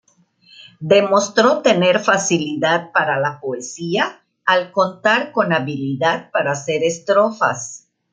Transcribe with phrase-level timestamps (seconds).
[0.79, 7.87] Demostró tener facilidad para la poesía, al contar con habilidad para hacer estrofas.